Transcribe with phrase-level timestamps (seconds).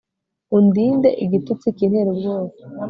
[0.57, 2.53] undinde igitutsi kintera ubwoba